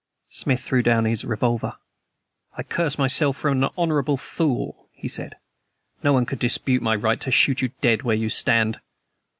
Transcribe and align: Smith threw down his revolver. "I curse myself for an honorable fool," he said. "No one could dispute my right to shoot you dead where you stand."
Smith 0.31 0.61
threw 0.61 0.81
down 0.81 1.05
his 1.05 1.23
revolver. 1.23 1.77
"I 2.57 2.63
curse 2.63 2.97
myself 2.97 3.37
for 3.37 3.51
an 3.51 3.63
honorable 3.77 4.17
fool," 4.17 4.89
he 4.93 5.07
said. 5.07 5.35
"No 6.01 6.11
one 6.11 6.25
could 6.25 6.39
dispute 6.39 6.81
my 6.81 6.95
right 6.95 7.21
to 7.21 7.29
shoot 7.29 7.61
you 7.61 7.67
dead 7.83 8.01
where 8.01 8.15
you 8.17 8.27
stand." 8.29 8.79